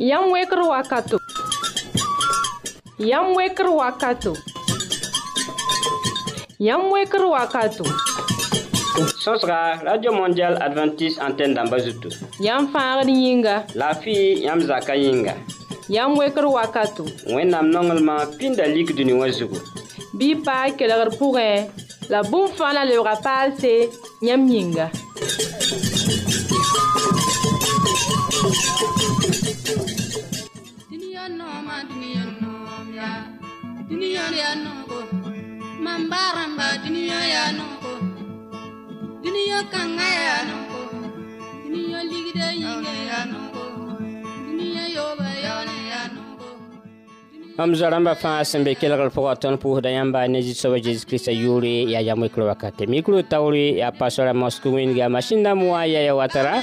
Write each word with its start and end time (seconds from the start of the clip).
Yam 0.00 0.32
weker 0.32 0.56
wakato. 0.60 1.18
Yam 2.98 3.34
weker 3.36 3.64
wakato. 3.66 4.34
Yam 6.58 6.90
weker 6.90 7.18
wakato. 7.18 7.84
Sosra, 9.22 9.82
Radio 9.84 10.12
Mondial 10.12 10.56
Adventist 10.62 11.18
Antenne 11.20 11.52
d'Ambazoutou. 11.52 12.08
Yam 12.40 12.68
fangad 12.68 13.10
yinga. 13.10 13.66
La 13.74 13.94
fille 13.94 14.40
yam 14.42 14.60
zaka 14.60 14.94
yinga. 14.96 15.34
Yam 15.88 16.16
weker 16.16 16.46
wakato. 16.48 17.04
Wenam 17.36 17.68
nongelman 17.68 18.24
pindalik 18.38 18.96
duni 18.96 19.12
wazugu. 19.12 19.60
Bi 20.14 20.34
pa 20.36 20.64
kelar 20.78 21.10
pourre. 21.18 21.68
La 22.08 22.22
boum 22.22 22.48
fan 22.48 22.72
la 22.72 22.84
le 22.86 22.96
rapal 23.04 23.52
se 23.60 23.90
yam 24.22 24.48
yinga. 24.48 24.88
man 35.90 36.06
baramba 36.10 36.66
ya 37.34 37.44
nonko 37.56 37.92
duniya 39.26 39.58
kanga 39.74 40.06
ya 40.26 40.38
nonko 40.48 40.80
duniya 41.66 42.00
ligide 42.10 42.46
yinge 42.60 42.94
ya 43.10 43.20
nonko 43.26 43.62
yoba 44.96 45.28
yone 45.46 45.78
ya 45.92 46.00
nonko 46.14 46.44
hamza 47.58 47.90
rãmbã 47.90 48.14
fãa 48.22 48.44
sẽn 48.46 48.62
be 48.64 48.72
kelgr 48.80 49.08
pʋgã 49.16 49.32
tõnd 49.42 49.56
pʋʋsda 49.62 49.88
yãmba 49.98 50.18
ne 50.32 50.38
zĩ-soabã 50.46 50.78
zeezi 50.84 51.06
kiristã 51.10 51.32
yʋʋre 51.42 51.72
yaa 51.92 52.02
yam 52.08 52.20
wakate 52.22 52.86
mikro 52.86 53.18
taoore 53.30 53.78
yaa 53.82 53.90
pasora 53.98 54.30
mosco 54.34 54.70
wẽnga 54.70 55.08
masin 55.10 55.42
dãmb 55.44 55.62
wã 55.74 55.84
yaya 55.90 56.14
watara 56.14 56.62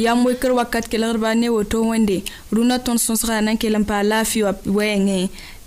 yam 0.00 0.24
wekr 0.26 0.52
wakat 0.56 0.88
kelgdba 0.88 1.34
ne 1.34 1.48
woto 1.52 1.78
wẽnde 1.90 2.18
rũnã 2.52 2.76
tõnd 2.84 3.00
sõsga 3.04 3.40
na 3.44 3.52
n 3.52 3.58
kell 3.60 3.76
n 3.76 3.84
paa 3.84 4.00
laafɩ 4.02 4.40
wa 4.48 4.52
wɛɛngẽ 4.76 5.20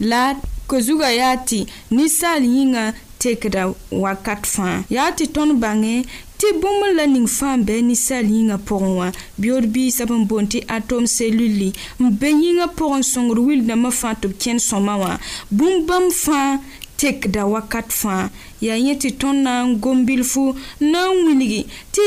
la 0.10 0.34
kozuga 0.68 1.10
yaa 1.20 1.36
tɩ 1.48 1.68
ninsaal 1.94 2.42
yĩngã 2.54 2.84
tekda 3.22 3.70
wakat 3.94 4.42
fãa 4.54 4.84
yaa 4.90 5.10
tɩ 5.18 5.24
tõnd 5.34 5.60
bãngẽ 5.62 5.96
tɩ 6.42 6.48
bũmb 6.62 6.84
la 6.98 7.06
ning 7.06 7.30
fãa 7.38 7.54
n 7.60 7.66
bɩ 7.68 7.74
ninsaal 7.86 8.26
yĩngã 8.36 8.58
pʋgẽ 8.68 8.90
wã 8.98 9.08
biood 9.38 9.66
biisã 9.74 10.04
b 10.10 10.12
n 10.18 10.26
boond 10.30 10.50
tɩ 10.50 10.66
atom 10.66 11.06
seluli 11.06 11.70
n 12.02 12.06
be 12.20 12.28
yĩngã 12.34 12.68
pʋgẽ 12.74 13.02
sõngd 13.14 13.38
wildãmbã 13.38 13.90
fãa 14.00 14.16
tɩ 14.22 14.28
b 14.34 14.34
kẽnd 14.42 14.62
sõma 14.68 14.94
wã 15.02 15.12
bũmb-bãmb 15.54 16.10
fãa 16.10 16.58
tekda 16.98 17.46
wakat 17.46 17.92
fãa 17.94 18.30
yaa 18.66 18.80
yẽ 18.86 19.00
tɩ 19.02 19.10
tõnd 19.22 19.40
na 19.46 19.54
n 19.66 19.70
gom 19.84 20.00
bilfu 20.08 20.44
n 20.54 20.56
na 20.92 21.00
n 21.08 21.12
wilgi 21.26 21.62
tɩ 21.94 22.06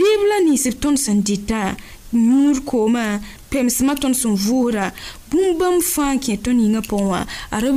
rɩɩb 0.00 0.20
la 0.30 0.36
nins 0.46 0.64
b 0.72 0.76
tõnd 0.82 0.98
sẽn 1.04 1.18
dɩta 1.26 1.60
nuur 2.16 2.60
koomã 2.68 3.06
pemsmã 3.50 3.94
tõnd 4.00 4.16
sẽn 4.18 4.34
vʋʋsda 4.46 4.84
bũmb 5.30 5.58
bãmb 5.60 5.80
fãa 5.92 6.10
n 6.16 6.20
kẽ 6.24 6.34
tõnd 6.44 6.60
yĩngã 6.64 6.80
pʋgẽ 6.90 7.06
wã 7.12 7.20
a 7.50 7.56
ra 7.62 7.70
b 7.72 7.76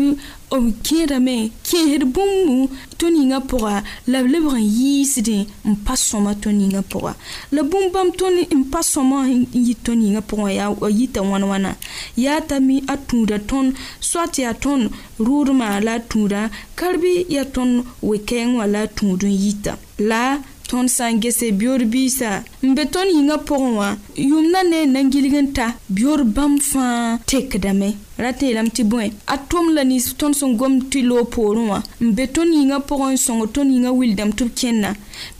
kẽedame 0.85 1.35
kẽesd 1.67 2.03
bũmbu 2.15 2.57
tõnd 2.99 3.15
yĩngã 3.21 3.39
pʋga 3.51 3.75
la 4.11 4.19
b 4.23 4.31
lebg 4.33 4.47
n 4.57 4.65
yiisdẽ 4.65 5.39
n 5.69 5.73
pa 5.85 5.93
sõma 5.99 6.33
tõnd 6.41 6.57
yĩngã 6.65 6.81
pʋga 6.91 7.11
la 7.53 7.61
bũmb 7.69 7.89
bãmb 7.93 8.11
tõnd 8.17 8.55
n 8.57 8.61
pa 8.71 8.81
sõma 8.81 9.25
n 9.29 9.45
yɩ 9.53 9.75
tõnd 9.85 10.01
yĩngã 10.07 10.21
pʋgẽ 10.25 10.41
wã 10.41 10.49
yaa 10.59 10.69
a 10.73 10.89
yita 10.89 11.21
wãn 11.21 11.43
wãna 11.51 11.71
yaa 12.17 12.39
tame 12.47 12.79
a 12.87 12.95
tũuda 12.97 13.37
tõnd 13.47 13.75
soat 13.99 14.39
yaa 14.41 14.53
tõnd 14.53 14.89
rʋʋdmã 15.19 15.83
la 15.85 15.93
a 15.99 16.05
tũuda 16.09 16.49
karbɩ 16.79 17.09
yaa 17.35 17.45
tõnd 17.55 17.83
wekɛɛngẽ 18.01 18.55
wã 18.57 18.65
la 18.65 18.81
a 18.87 18.93
tũud 18.97 19.21
n 19.27 19.31
yita 19.35 19.73
la 20.09 20.39
tõnd 20.69 20.89
sã 20.93 21.07
n 21.09 21.17
gese 21.21 21.47
beood 21.57 21.81
biisã 21.89 22.43
n 22.61 22.75
be 22.77 22.83
tõnd 22.93 23.09
yĩngã 23.15 23.35
pʋgẽ 23.49 23.69
wã 23.77 23.87
yʋmdã 24.21 24.61
ne 24.69 24.79
nangilg 24.93 25.33
n 25.41 25.47
ta 25.57 25.67
beood 25.89 26.21
bãmb 26.37 26.61
fãa 26.61 27.17
tekdame 27.29 27.89
rata 28.21 28.45
yeelame 28.45 28.69
tɩ 28.77 28.85
bõe 28.91 29.05
a 29.25 29.35
tʋm 29.49 29.73
la 29.75 29.83
nins 29.89 30.07
tõnd 30.21 30.37
sẽn 30.39 30.53
gom 30.61 30.75
tɩ 30.93 31.01
loog 31.09 31.31
poorẽ 31.33 31.65
wã 31.71 31.79
n 32.05 32.13
be 32.13 32.29
tõnd 32.29 32.53
yĩngã 32.53 32.77
pʋgẽ 32.85 33.07
n 33.09 33.21
sõng 33.25 33.41
tõnd 33.55 33.71
yĩngã 33.73 33.89
wildame 33.97 34.35
tɩ 34.37 34.43
b 34.45 34.51
kẽnna 34.61 34.91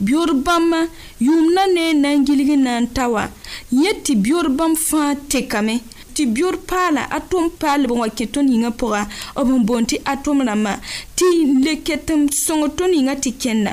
beood 0.02 0.30
bãmbã 0.46 0.80
yʋʋmdã 1.22 1.62
ne 1.78 1.84
nangilg 2.02 2.50
n 2.58 2.62
na 2.66 2.82
n 2.82 2.90
ta 2.90 3.06
wã 3.06 3.30
yẽ 3.70 3.94
tɩ 4.04 4.12
beood 4.24 4.48
bãmb 4.58 4.74
fãa 4.74 5.14
tekame 5.30 5.78
tɩ 6.20 6.26
bior 6.34 6.56
paala 6.68 7.02
a 7.08 7.18
tʋm 7.30 7.44
paa 7.60 7.76
lebg 7.80 7.92
n 7.96 8.00
wa 8.04 8.08
kẽ 8.16 8.26
tõnd 8.34 8.50
yĩngã 8.52 8.70
pʋga 8.80 9.00
b 9.40 9.48
n 9.56 9.64
boond 9.64 9.88
tɩ 9.88 9.96
a 10.04 10.12
tʋm 10.24 10.38
rãmbã 10.48 10.72
tɩ 11.16 11.26
le 11.64 11.72
ket 11.84 12.12
n 12.12 12.28
sõng 12.28 12.68
tõnd 12.76 12.92
yĩngã 12.94 13.14
tɩ 13.22 13.30
kẽnda 13.40 13.72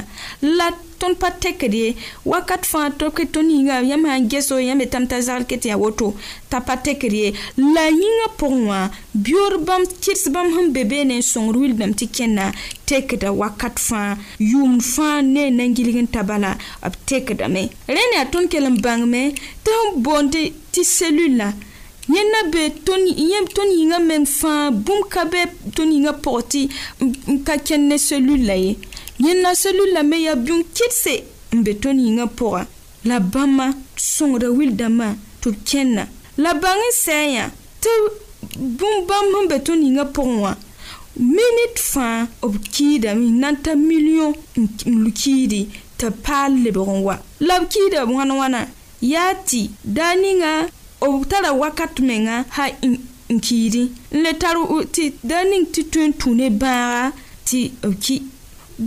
la 0.55 0.71
tõnd 0.99 1.17
pa 1.19 1.27
tɛkd 1.29 1.73
ye 1.75 1.91
wakat 2.25 2.63
fãa 2.63 2.88
tɩ 2.95 3.11
k 3.15 3.27
tõnd 3.33 3.51
yĩnga 3.51 3.81
yãmb 3.91 4.05
sã 4.07 4.15
n 4.17 4.29
ges 4.31 4.47
yãmb 4.49 4.81
tame 4.91 5.07
t'a 5.11 5.19
zagl 5.21 5.44
ket 5.45 5.65
yaa 5.67 5.75
woto 5.77 6.13
t'a 6.49 6.59
pa 6.63 6.75
tɛkd 6.79 7.13
ye 7.19 7.33
la 7.59 7.85
yĩngã 7.91 8.27
pʋgẽ 8.39 8.63
wã 8.71 8.79
bior 9.13 9.53
bãmb 9.67 9.83
kɩrs 10.03 10.31
bãmb 10.31 10.55
sẽn 10.55 10.71
be 10.71 10.83
beene 10.88 11.19
n 11.19 11.19
sõngd 11.21 11.51
wil 11.55 11.73
bãmb 11.75 11.95
tɩ 12.00 12.07
kẽnda 12.15 12.53
tɛkda 12.88 13.29
wakat 13.35 13.75
fãa 13.75 14.15
yʋʋmd 14.39 14.79
fãa 14.95 15.19
ne 15.19 15.50
nangilg 15.51 16.00
n 16.00 16.07
ta 16.07 16.23
bala 16.23 16.55
b 16.81 16.93
tɛkdame 17.05 17.69
rẽ 17.91 18.03
ne 18.07 18.15
a 18.15 18.23
tõnd 18.31 18.47
kell 18.47 18.71
n 18.71 18.79
bãngme 18.79 19.35
tɩ 19.67 19.71
sẽn 19.75 20.00
boond 20.00 20.31
tɩ 20.71 20.81
selula 20.88 21.51
yẽnna 22.13 22.39
be 22.54 22.69
tõnd 22.88 23.74
yĩngã 23.75 23.98
meng 24.00 24.25
fãa 24.25 24.71
bũmb 24.86 25.07
ka 25.13 25.24
be 25.31 25.42
tõnd 25.75 25.92
yĩngã 25.94 26.12
pʋg 26.24 26.38
tɩ 26.51 26.59
n 27.36 27.44
ka 27.48 27.56
kẽnd 27.68 27.89
ne 27.92 27.98
selul 28.00 28.42
la 28.48 28.56
ye 28.56 28.71
yẽnna 29.25 29.51
selul 29.62 29.89
la 29.95 30.01
me 30.09 30.18
yaa 30.25 30.36
bũmb 30.45 30.63
kɩdse 30.77 31.13
n 31.56 31.63
be 31.68 31.71
tõnd 31.83 32.00
yĩngã 32.06 32.25
pʋga 32.39 32.62
la 33.12 33.18
bãmba 33.33 33.65
sõngda 34.13 34.48
wil-dãmbã 34.57 35.07
tɩ 35.42 35.48
d 35.51 35.56
kẽnna 35.69 36.04
la 36.44 36.51
bãng 36.62 36.80
n 36.88 36.92
sɛɛyã 37.04 37.45
tɩ 37.83 37.92
bũmb 38.77 39.00
bãmb 39.10 39.27
sẽn 39.33 39.45
be 39.51 39.57
tõnd 39.68 39.81
yĩngã 39.88 40.06
pʋgẽ 40.15 40.36
wã 40.48 40.51
minit 41.36 41.75
fãa 41.92 42.15
b 42.39 42.53
kiidame 42.74 43.27
nan 43.42 43.56
ta 43.63 43.71
milion 43.75 44.31
n 44.56 44.63
lu-kiidi 45.03 45.62
tɩ 46.00 46.07
paal 46.24 46.51
lebg 46.63 46.88
n 46.88 47.03
wa 47.03 47.15
la 47.44 47.60
b 47.60 47.68
kiida 47.68 48.07
wãn 48.07 48.31
wãna 48.31 48.62
yaa 49.13 49.33
tɩ 49.48 49.68
daa 49.83 50.15
ninga 50.15 50.53
o 51.01 51.23
tara 51.25 51.51
wakat 51.53 51.99
menga 51.99 52.44
ha 52.49 52.69
n 53.29 53.39
kiiri 53.41 53.83
n 54.15 54.23
le 54.23 54.31
tar 54.41 54.55
tɩ 54.95 55.05
daa 55.29 55.44
ning 55.49 55.65
tɩ 55.73 55.81
tõe 55.94 56.05
n 56.09 56.13
tũune 56.19 56.47
bãaga 56.61 57.03
tɩ 57.45 57.69
b 57.85 57.91
ki 58.03 58.15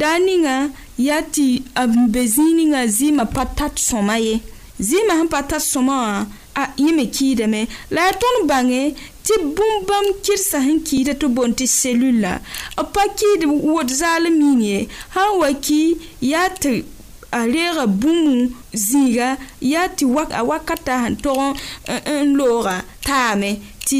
daa 0.00 0.16
ninga 0.26 0.56
yaa 1.06 1.22
tɩ 1.34 1.46
n 1.86 2.10
be 2.12 2.20
zĩig 2.34 2.52
ninga 2.58 2.80
zɩɩmã 2.96 3.24
pa 3.34 3.42
tat 3.58 3.74
sõma 3.88 4.14
ye 4.26 4.34
zɩɩmã 4.88 5.14
sẽn 5.22 5.28
pa 5.32 5.40
tat 5.50 5.62
sõma 5.70 5.94
wã 6.04 6.14
a 6.58 6.62
yẽ 6.82 6.90
me 6.98 7.04
kiidame 7.14 7.60
la 7.94 8.00
yaa 8.10 8.18
tõnd 8.22 8.40
bãnge 8.50 8.82
tɩ 9.26 9.34
bũmb-bãmb 9.56 10.08
kɩrsa 10.24 10.58
sẽn 10.66 10.78
kiida 10.86 11.12
tɩ 11.20 11.26
boond 11.34 11.54
tɩ 11.58 11.66
selula 11.80 12.32
b 12.74 12.86
pa 12.94 13.02
kiid 13.18 13.40
wod 13.66 13.86
zaalem 14.00 14.34
miin 14.38 14.60
ye 14.68 14.78
sãn 15.14 15.30
wa 15.40 15.48
ki 15.64 15.80
yaa 16.32 16.48
tɩ 16.62 16.74
a 17.32 17.46
reega 17.46 17.86
bũmb 18.00 18.50
zĩiga 18.84 19.28
yaa 19.70 19.88
tɩ 19.96 20.04
a 20.32 20.42
wakata 20.48 20.94
sẽn 21.02 21.14
tog 21.24 21.38
n 22.26 22.28
looga 22.38 22.76
taame 23.06 23.50
tɩ 23.86 23.98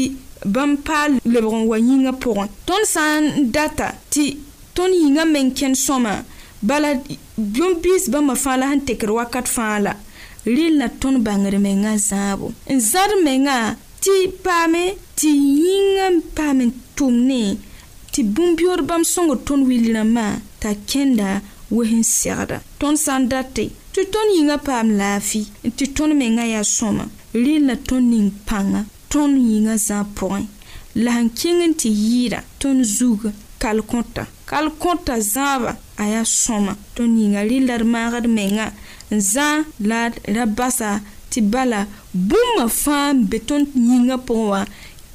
bãmb 0.53 0.77
paal 0.87 1.11
lebg 1.33 1.51
n 1.61 1.67
wa 1.69 1.77
yĩngã 1.87 2.11
pʋgẽ 2.21 2.45
tõnd 2.67 2.85
sã 2.93 3.03
n 3.21 3.51
data 3.55 3.87
tɩ 4.13 4.25
tõnd 4.75 4.93
yĩngã 5.01 5.23
meng 5.33 5.51
kẽnd 5.57 5.77
sõma 5.85 6.13
bala 6.67 6.89
bõn-biis 7.53 8.03
bãmbã 8.13 8.33
fãa 8.43 8.57
la 8.61 8.65
sẽn 8.71 8.79
tekr 8.87 9.09
wakat 9.17 9.47
fãa 9.55 9.79
la 9.85 9.93
rɩl 10.45 10.73
na 10.79 10.87
tõnd 11.01 11.17
bãngd 11.25 11.53
mengã 11.65 11.91
zãabo 12.09 12.45
n 12.75 12.77
zãd 12.91 13.11
mengã 13.25 13.57
tɩ 14.03 14.13
paame 14.43 14.83
tɩ 15.19 15.29
yĩngã 15.67 16.05
paam 16.35 16.59
n 16.67 16.71
tʋm 16.97 17.15
ne 17.29 17.41
tɩ 18.13 18.19
bũmb-biood 18.33 18.81
bãmb 18.89 19.05
sõngd 19.13 19.39
tõnd 19.47 19.63
wil 19.69 19.85
rãmbã 19.95 20.25
t'a 20.61 20.71
kẽnda 20.89 21.29
wes 21.71 21.91
n 21.95 22.03
segda 22.03 22.59
tõnd 22.79 22.99
sã 22.99 23.15
n 23.19 23.29
date 23.31 23.63
tɩ 23.95 24.01
tõnd 24.13 24.29
yĩngã 24.37 24.57
paam 24.67 24.87
laafɩ 24.99 25.41
tɩ 25.77 25.85
tõnd 25.97 26.13
mengã 26.19 26.43
yaa 26.47 26.65
sõma 26.75 27.05
rel 27.37 27.63
la 27.67 27.75
tõnd 27.89 28.07
ning 28.11 28.31
pãnga 28.47 28.83
tõnd 29.13 29.39
yĩngã 29.39 29.73
zã 29.87 29.99
pʋgẽ 30.17 30.43
la 31.05 31.13
n 31.23 31.29
kẽng 31.39 31.73
tɩ 31.79 31.89
yɩɩda 32.07 32.39
tõnd 32.61 32.83
zug 32.97 33.21
kalkõta 33.63 34.27
kalkõta 34.51 35.15
zãaba 35.33 35.71
a 36.01 36.03
yaa 36.13 36.27
sõma 36.27 36.73
tõnd 36.95 37.15
yĩnga 37.23 37.41
rel 37.49 37.65
la 37.69 37.75
d 37.81 37.85
maagd 37.93 38.25
mengã 38.37 38.67
n 39.15 39.17
zã 39.33 39.49
la 39.89 40.11
ra 40.35 40.45
basa 40.57 40.99
tɩ 41.31 41.39
bala 41.53 41.87
bũmba 42.11 42.65
fãa 42.67 43.15
n 43.15 43.23
be 43.29 43.37
tõnd 43.47 43.71
yĩngã 43.79 44.17
pʋgẽ 44.27 44.47
wã 44.51 44.61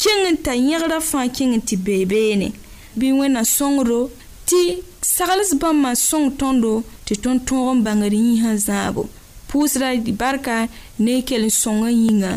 kẽng 0.01 0.37
t'a 0.45 0.55
yẽgrã 0.57 0.99
fãa 1.11 1.29
kẽng 1.37 1.61
tɩ 1.67 1.77
beebeene 1.85 2.49
bɩ 2.97 3.13
wẽnna 3.21 3.45
sõngro 3.45 4.09
tɩ 4.49 4.96
Sagls 5.07 5.53
bãmb 5.61 5.81
man 5.85 5.97
sõng 5.97 6.25
tõndo 6.41 6.71
tɩ 7.07 7.15
tõnd-tõog 7.25 7.69
n 7.79 7.83
bãngd 7.87 8.13
yĩsã 8.21 8.53
zãabo 8.67 9.03
pʋʋsda 9.49 9.89
barka 10.21 10.57
ne 11.03 11.13
y 11.21 11.25
kell 11.29 11.47
n 11.47 11.53
sõng 11.63 11.81
n 11.87 11.95
yĩnga 12.07 12.33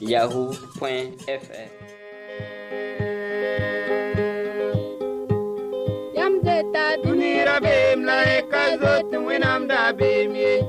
yahoo.fr. 0.00 1.68
dunira 7.02 7.60
bem 7.60 8.04
la 8.04 8.24
e 8.38 8.42
kazot 8.42 9.10
winam 9.26 9.66
da 9.66 9.92
bem 9.92 10.34
ye. 10.36 10.60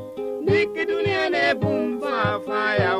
Nik 0.41 0.73
dunia 0.87 1.29
ne 1.31 1.53
bum 1.53 1.99
fa 2.01 2.39
fa 2.45 2.75
ya 2.79 2.99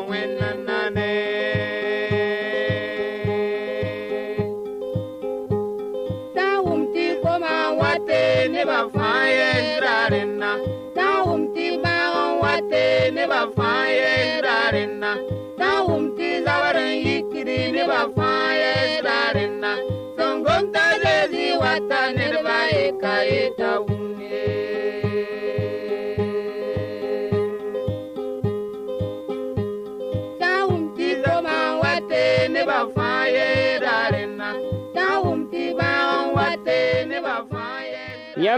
No. 23.58 23.86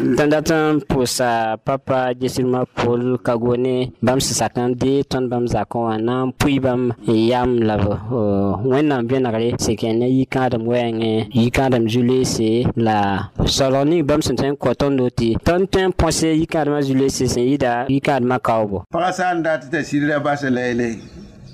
Tanda 0.00 0.40
tan 0.40 0.80
pou 0.88 1.04
sa 1.04 1.58
papa, 1.60 2.14
jesilman 2.16 2.64
pou 2.72 3.18
kagwone, 3.20 3.90
bam 4.00 4.16
se 4.24 4.32
sakande, 4.32 5.02
tan 5.04 5.26
bam 5.28 5.44
zakon 5.48 5.90
anan, 5.92 6.30
pou 6.40 6.48
yi 6.48 6.56
bam 6.64 6.86
yam 7.04 7.58
la 7.68 7.76
vo. 7.82 7.98
Oh, 8.08 8.64
woy 8.70 8.80
nan 8.86 9.04
byen 9.10 9.28
a 9.28 9.32
gare, 9.36 9.50
sekenye 9.60 10.08
yi 10.08 10.24
kandam 10.24 10.64
woy 10.70 10.80
anen, 10.80 11.26
yi 11.36 11.44
kandam 11.52 11.84
jule 11.86 12.22
se 12.24 12.48
la. 12.80 13.28
Solon 13.44 13.92
yi 13.92 14.00
bam 14.02 14.24
senten 14.24 14.56
kwa 14.56 14.72
ton 14.74 14.96
doti. 14.96 15.34
Tanda 15.44 15.68
tan 15.76 15.92
panse 15.92 16.32
yi 16.32 16.48
kandama 16.48 16.80
jule 16.80 17.10
se 17.12 17.28
sen, 17.28 17.44
yi 17.44 17.60
da 17.60 17.82
yi 17.92 18.00
kandama 18.00 18.38
kao 18.40 18.64
vo. 18.72 18.82
Parasan 18.96 19.44
dati 19.44 19.68
te 19.70 19.84
sile 19.84 20.08
da 20.14 20.18
basa 20.24 20.48
lele, 20.50 20.94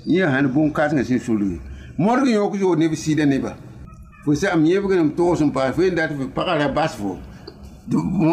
yi 0.05 0.23
ane 0.23 0.47
bon 0.47 0.71
kase 0.71 0.95
nge 0.95 1.03
sile 1.11 1.19
soli. 1.19 1.51
Mwad 1.99 2.23
gen 2.23 2.37
yon 2.39 2.47
koujou 2.53 2.77
nebe 2.79 2.95
sile 2.95 3.25
nebe. 3.27 3.51
Fwe 4.23 4.39
se 4.39 4.47
amyev 4.47 4.87
gen 4.91 5.09
mtou 5.11 5.35
son 5.35 5.51
pa, 5.51 5.67
fwe 5.73 5.91
yon 5.91 5.99
dati 5.99 6.31
parasa 6.35 6.69
basa 6.71 7.03
vo. 7.03 7.17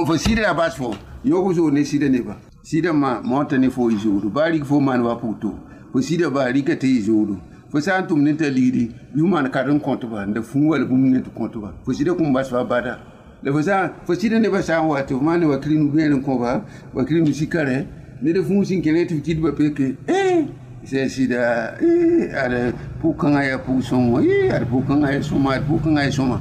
fo 0.06 0.18
sida 0.18 0.42
ya 0.42 0.54
bas 0.54 0.76
fo 0.76 0.94
yogo 1.24 1.52
zo 1.52 1.70
ne 1.70 1.84
sida 1.84 2.08
ne 2.08 2.20
ba 2.22 2.36
sida 2.62 2.92
ma 2.92 3.20
monta 3.22 3.56
ne 3.56 3.70
fo 3.70 3.88
izodo 3.88 4.28
bari 4.28 4.58
fo 4.64 4.80
man 4.80 5.00
wa 5.02 5.14
puto 5.16 5.54
fo 5.92 6.00
sida 6.02 6.28
ba 6.28 6.50
rika 6.50 6.74
te 6.76 6.86
izodo 6.88 7.38
fo 7.70 7.80
san 7.80 8.06
tum 8.06 8.20
ne 8.20 8.32
ta 8.34 8.48
liri 8.50 8.90
yu 9.14 9.26
man 9.26 9.48
karin 9.50 9.78
konto 9.80 10.08
ba 10.08 10.26
da 10.26 10.42
fun 10.42 10.66
wal 10.70 10.84
bum 10.84 10.98
ne 11.06 11.20
konto 11.38 11.60
ba 11.60 11.72
fo 11.84 11.92
sida 11.92 12.12
kum 12.14 12.32
bas 12.32 12.50
fa 12.50 12.64
bada 12.64 12.98
o 13.46 13.52
fo 13.52 13.62
san 13.62 13.92
fo 14.04 14.14
sida 14.14 14.38
ne 14.40 14.48
ba 14.48 14.60
san 14.62 14.88
wa 14.88 15.00
to 15.02 15.20
man 15.20 15.44
wa 15.44 15.56
krinu 15.58 15.88
ben 15.94 16.20
ko 16.20 16.36
ba 16.38 16.64
wa 16.92 17.04
krinu 17.04 17.32
sikare 17.32 17.86
ne 18.22 18.30
eh! 18.30 18.34
da 18.34 18.42
fun 18.42 18.64
sin 18.64 18.82
kene 18.82 19.06
ti 19.06 19.20
kid 19.20 19.38
ba 19.40 19.52
peke 19.52 19.94
eh 20.08 20.46
sai 20.82 21.08
sida 21.08 21.78
eh 21.80 22.34
ada 22.34 22.72
pukanga 23.00 23.44
ya 23.44 23.58
pusongo 23.58 24.18
eh 24.20 24.50
ada 24.50 24.66
pukanga 24.66 25.12
ya 25.14 25.22
soma 25.22 25.54
ada 25.54 25.64
pukanga 25.64 26.02
ya 26.02 26.10
soma 26.12 26.40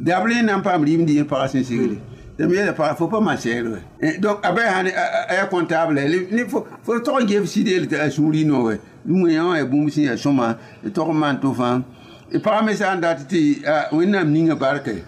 dabl 0.00 0.30
na 0.42 0.52
n 0.56 0.62
paam 0.62 0.82
rɩɩm 0.84 1.02
dɩɩs 1.08 1.24
pagã 1.30 1.46
sẽn 1.52 1.64
sigre 1.64 1.96
dame 2.38 2.54
yeela 2.54 2.72
pagã 2.72 2.94
fo 2.98 3.06
pa 3.10 3.18
masɛɛr 3.20 3.66
wɛ 3.72 4.20
donc 4.20 4.44
a 4.44 4.48
ah, 4.48 4.52
baya 4.54 4.70
sãn 4.72 4.86
a 4.88 5.34
yaa 5.34 5.48
kõntaable 5.48 6.46
fo 6.82 7.00
tog 7.00 7.22
n 7.22 7.26
geef 7.26 7.44
sideel 7.48 7.86
tɩ 7.88 8.00
a 8.00 8.08
sũur 8.10 8.32
yĩnõ 8.32 8.58
wɛ 8.68 8.78
wẽyã 9.06 9.46
wã 9.48 9.56
ya 9.58 9.64
bũmb 9.64 9.90
sẽn 9.90 10.04
ya 10.10 10.16
sõma 10.16 10.56
tog 10.94 11.10
n 11.10 11.18
maan 11.18 11.40
to 11.40 11.52
fãa 11.52 11.82
pagã 12.42 12.62
me 12.64 12.74
sã 12.76 12.94
n 12.94 13.00
dat 13.00 13.24
tɩ 13.28 13.62
wẽnnaam 13.92 14.28
ninga 14.32 14.54
barkɛ 14.54 15.02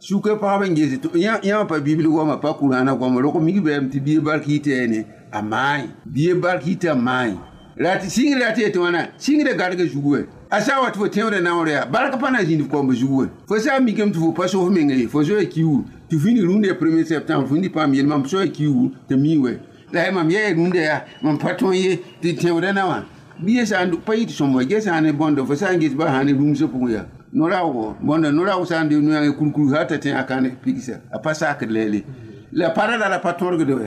suka 0.00 0.36
paɣaba 0.36 0.66
n 0.68 0.74
gesi 0.76 0.96
yãwã 1.42 1.66
pa 1.66 1.78
bibli 1.80 2.08
goama 2.08 2.36
pa 2.40 2.52
kurãana 2.54 2.94
goama 2.96 3.20
rʋk 3.20 3.42
mig 3.42 3.58
bɛɛm 3.62 3.90
tɩ 3.90 4.00
bie 4.02 4.20
bark 4.20 4.44
yɩ 4.46 4.60
tɛɛne 4.62 5.04
a 5.32 5.42
maai 5.42 5.90
bie 6.06 6.34
bark 6.34 6.62
yɩ 6.66 6.78
t'a 6.78 6.94
maai 6.94 7.36
rat 7.80 8.02
sɩngre 8.02 8.40
rat 8.46 8.56
yetɩ 8.56 8.78
wãna 8.78 9.02
sɩngre 9.18 9.52
gadga 9.58 9.84
zugu 9.86 10.16
wɛ 10.16 10.26
asa 10.50 10.80
wat 10.80 10.96
fo 10.96 11.06
tẽodã 11.08 11.40
naoore 11.40 11.72
yaa 11.72 11.86
barka 11.86 12.16
pa 12.18 12.30
na 12.30 12.42
zĩnd 12.42 12.66
koomb 12.70 12.92
zugu 12.92 13.28
fo 13.46 13.58
sã 13.58 13.78
n 13.78 13.84
mikame 13.84 14.10
tu 14.12 14.18
fo 14.20 14.32
pa 14.32 14.48
sof 14.48 14.68
menga 14.70 14.94
ye 14.94 15.06
fo 15.08 15.22
zoya 15.22 15.44
kiu 15.44 15.84
tu 16.10 16.16
vĩni 16.18 16.40
rũndã 16.42 16.66
ya 16.66 16.74
1 16.74 17.04
septãmbr 17.04 17.46
fo 17.46 17.54
nindi 17.54 17.68
paam 17.70 17.94
yel 17.94 18.06
mam 18.06 18.26
soya 18.26 18.48
kiu 18.50 18.90
tɩ 19.08 19.16
mi 19.16 19.38
wɛ 19.38 19.58
la 19.92 20.00
y 20.08 20.10
mam 20.10 20.30
yaa 20.30 20.50
rũndã 20.50 20.80
yaa 20.82 21.02
mam 21.22 21.38
pa 21.38 21.54
tõe 21.54 21.72
ye 21.74 22.00
tɩ 22.22 22.34
tẽodã 22.40 22.74
na 22.74 22.86
wã 22.86 23.04
bɩ 23.38 23.48
ye 23.50 23.66
sã 23.66 23.86
n 23.86 23.94
pa 24.04 24.12
yɩ 24.12 24.26
tɩ 24.26 24.34
sõm 24.34 24.54
wa 24.54 24.64
ge 24.64 24.80
sã 24.80 25.00
ne 25.00 25.12
bõnda 25.12 25.46
fo 25.46 25.54
sã 25.54 25.70
n 25.70 25.80
ges 25.80 25.94
ba 25.94 26.10
sã 26.10 26.22
ne 26.24 26.32
rũmsã 26.34 26.66
pʋgẽ 26.66 26.92
yaa 26.92 27.06
no-raoogo 27.32 27.94
bõnda 28.02 28.32
no-raoog 28.34 28.66
sã 28.66 28.82
n 28.82 28.88
de 28.88 28.98
noyãng 28.98 29.38
kurkur 29.38 29.70
sã 29.70 29.86
t'a 29.86 29.98
tẽ 30.02 30.10
a 30.18 30.26
kãne 30.26 30.50
piksa 30.64 30.98
a 31.14 31.18
pa 31.22 31.30
saakd 31.30 31.70
le 31.70 32.02
la 32.52 32.70
pa 32.74 32.90
ra 32.90 32.98
la 32.98 33.22
pa 33.22 33.38
tõrgd 33.38 33.70
wɛ 33.70 33.86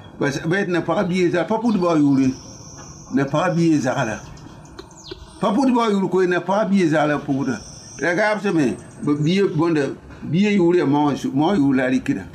Ba 0.21 0.29
et 0.59 0.67
nan 0.69 0.83
pa 0.85 1.01
biye 1.03 1.31
zala, 1.33 1.47
pa 1.49 1.57
pou 1.57 1.73
di 1.73 1.79
ba 1.81 1.95
yule 1.97 2.27
Nan 3.17 3.25
pa 3.31 3.47
biye 3.49 3.79
zala 3.81 4.19
Pa 5.41 5.49
pou 5.49 5.65
di 5.65 5.73
ba 5.73 5.87
yule 5.89 6.05
kwe, 6.13 6.27
nan 6.29 6.43
pa 6.45 6.59
biye 6.69 6.85
zala 6.91 7.17
pou 7.17 7.41
da 7.47 7.55
Lega 8.01 8.27
ap 8.35 8.41
semen, 8.43 8.75
biye 9.01 10.51
yule 10.59 10.85
man 10.85 11.17
yule 11.57 11.75
la 11.79 11.89
likida 11.89 12.27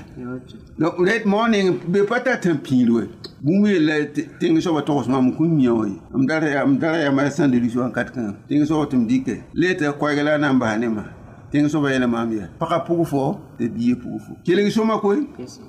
Donk 0.77 0.99
let 0.99 1.25
morning, 1.27 1.79
be 1.87 2.03
pata 2.03 2.37
ten 2.39 2.59
pilwe 2.59 3.07
Goume 3.45 3.79
let, 3.79 4.19
ten 4.41 4.57
yon 4.57 4.61
soba 4.65 4.83
tosman 4.83 5.23
mwen 5.23 5.37
kwen 5.39 5.55
mwen 5.55 5.71
woy 5.71 5.97
Amdata 6.13 6.99
yaman 7.05 7.31
san 7.31 7.53
de 7.55 7.61
lisyon 7.63 7.93
katkan 7.95 8.35
Ten 8.51 8.65
yon 8.65 8.67
soba 8.67 8.91
tem 8.91 9.07
dike 9.07 9.45
Let, 9.55 9.87
kwa 9.97 10.13
gela 10.19 10.37
nan 10.43 10.59
banema 10.59 11.07
Ten 11.53 11.63
yon 11.69 11.71
soba 11.71 11.95
yon 11.95 12.11
man 12.11 12.33
mwen 12.35 12.51
Paka 12.59 12.81
pou 12.83 13.07
fwo, 13.07 13.37
te 13.59 13.69
biye 13.71 13.95
pou 13.95 14.19
fwo 14.19 14.41
Kyele 14.43 14.67
ki 14.67 14.75
souma 14.81 14.99
kwe? 14.99 15.23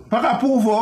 Paka 0.09 0.39
pou 0.41 0.57
fwo 0.65 0.81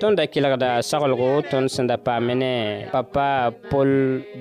tõnd 0.00 0.16
da 0.16 0.24
kelgda 0.32 0.68
saglgo 0.86 1.26
tõnd 1.50 1.68
sẽn 1.68 1.88
papa 2.92 3.26
paul 3.70 3.90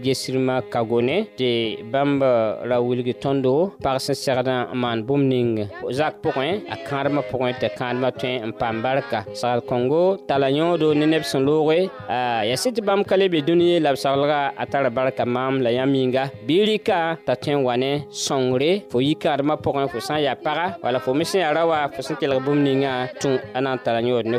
gesirmã 0.03 0.61
kagone 0.71 1.25
tɩ 1.37 1.49
Bamba 1.91 2.31
ra 2.69 2.77
Tondo 3.21 3.73
par 3.83 3.97
pag 3.99 4.01
sẽn 4.01 4.15
segd 4.15 4.47
n 4.47 4.77
maan 4.79 5.03
bũmb 5.03 5.25
ning 5.27 5.57
zak 5.91 6.21
pʋgẽ 6.23 6.67
a 6.71 6.77
kãadmã 6.87 7.21
pʋgẽ 7.31 7.59
tɩ 7.59 7.69
kãadmã 7.77 8.09
tõe 8.15 8.31
n 8.47 8.51
paam 8.59 8.81
barka 8.81 9.25
sagl 9.33 9.59
kõngo 9.67 10.17
a 10.29 10.37
yõodo 10.49 10.95
ne 10.95 11.05
neb 11.05 11.23
sẽn 11.27 11.43
looge 11.45 11.89
yaa 12.07 12.55
sɩd 12.55 12.79
tɩ 12.79 12.83
bãmb 12.87 13.03
ka 13.05 13.17
le 13.17 13.27
be 13.27 13.39
la 13.39 15.71
yaminga. 15.71 15.75
yĩnga 15.99 16.23
bɩ 16.47 16.79
t'a 17.25 17.35
tõe 17.35 17.55
n 17.75 17.79
ne 17.79 17.91
sõngre 18.11 18.81
fo 18.89 18.99
yi-kãadmã 18.99 19.59
wala 19.59 20.99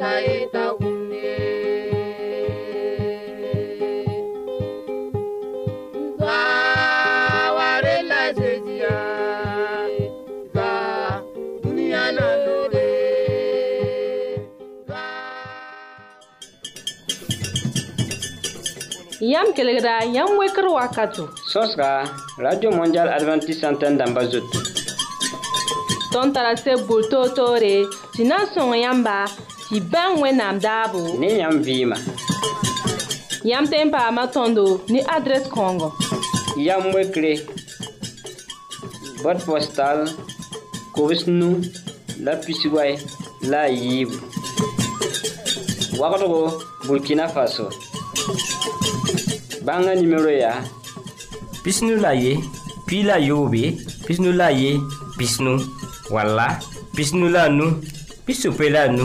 Gwa, 0.00 0.08
gwa. 0.16 0.60
Yam 19.20 19.52
keleg 19.52 19.82
da, 19.84 20.00
yam 20.08 20.40
wekir 20.40 20.64
wakato. 20.64 21.28
Sos 21.52 21.76
gwa, 21.76 22.08
radio 22.38 22.70
manjar 22.72 23.08
advan 23.12 23.40
ti 23.44 23.52
santen 23.52 23.98
dan 24.00 24.14
bazot. 24.16 24.48
Ton 26.12 26.32
tarase 26.32 26.72
bulto 26.88 27.28
to 27.36 27.52
re, 27.60 27.84
jina 28.16 28.46
son 28.54 28.72
yamba. 28.78 29.28
tɩ 29.70 29.80
bãng 29.92 30.14
wẽnnaam 30.22 30.56
daabo 30.64 31.00
ne 31.20 31.28
yãmb 31.40 31.58
vɩɩma 31.66 31.96
yãmb 33.50 33.66
tẽn 33.72 33.86
paama 33.94 34.22
tõndo 34.34 34.64
ne 34.92 34.98
adrɛs 35.16 35.44
kãongo 35.54 35.88
yam 36.66 36.82
wekre 36.94 37.32
bot 39.22 39.38
postal 39.46 39.98
kobs 40.94 41.20
nu 41.38 41.48
la 42.24 42.32
pisway 42.44 42.92
la 43.50 43.60
a 43.68 43.72
yiibu 43.82 44.14
wagdgo 46.00 46.40
burkina 46.86 47.24
faso 47.34 47.64
bãngã 49.66 49.92
nimero 50.00 50.32
yaa 50.42 50.58
pisnu 51.62 51.92
la 52.04 52.12
ye 52.22 52.32
pii 52.86 53.02
la 53.08 53.16
yoobe 53.28 53.62
pisnu 54.06 54.28
la 54.40 54.48
ye 54.62 54.70
pisnu 55.18 55.52
walla 56.14 56.46
pisnu 56.96 57.26
la 57.36 57.42
nu 57.58 57.66
pisope 58.26 58.66
la 58.76 58.82
nu 58.98 59.04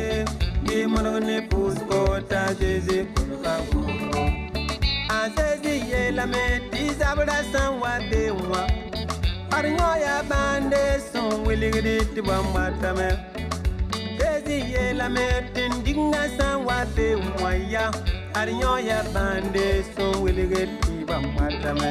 ki 0.71 0.83
monone 0.93 1.37
pusko 1.51 1.97
ta 2.31 2.41
jeze 2.59 2.99
kunkawo 3.15 3.83
Azezi 5.19 5.73
ye 5.91 6.01
lame 6.17 6.43
tizabra 6.71 7.35
san 7.51 7.71
wa 7.81 7.93
bewa 8.09 8.61
Arnyo 9.57 9.89
ya 10.05 10.15
bande 10.29 10.83
son 11.11 11.33
wiligri 11.47 11.97
tiba 12.13 12.37
matame 12.53 13.07
Zezi 14.19 14.57
ye 14.71 14.93
lame 14.99 15.27
tindinga 15.53 16.23
san 16.37 16.63
wa 16.65 16.79
bewa 16.95 17.51
ya 17.73 17.85
Arnyo 18.39 18.73
ya 18.89 18.99
bande 19.13 19.67
son 19.93 20.15
wiligri 20.23 20.65
tiba 20.85 21.17
matame 21.35 21.89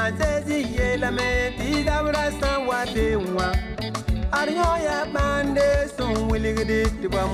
Azezi 0.00 0.58
ye 0.76 0.96
lame 1.02 1.28
tizabra 1.58 2.24
san 2.40 2.66
wa 2.68 2.80
bewa 2.94 3.46
Arioya 4.32 5.06
bande 5.12 5.88
son 5.96 6.30
wiligidi 6.30 6.84
tibam 7.00 7.30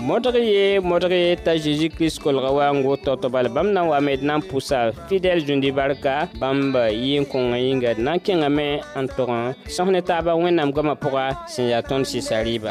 modg 0.07 0.37
ye 0.39 0.79
modg 0.87 1.11
ye 1.13 1.33
t'a 1.37 1.55
zeezi 1.59 1.89
kirist 1.91 2.21
kolga 2.23 2.51
waango 2.55 2.93
taoto 3.05 3.27
bala 3.29 3.49
bãmb 3.55 3.71
na 3.75 3.81
n 3.83 3.91
wa 3.91 3.99
me 4.01 4.15
d 4.17 4.23
na 4.23 4.35
n 4.39 4.43
pʋsa 4.49 4.95
fidɛl 5.11 5.43
zũndi 5.47 5.75
barka 5.75 6.31
bãmb 6.39 6.71
yɩn-kõngã 6.95 7.59
yĩnga 7.67 7.91
d 7.99 8.01
na 8.07 8.15
n 8.15 8.23
kẽngame 8.23 8.69
n 9.03 9.07
tog 9.17 9.31
sõs 9.67 9.91
ne 9.91 9.99
taaba 10.07 10.39
wẽnnaam 10.39 10.71
goamã 10.71 10.95
pʋga 10.95 11.51
sẽn 11.51 11.67
yaa 11.75 11.83
tõnd 11.83 12.07
sɩsa 12.07 12.39
rɩɩba 12.47 12.71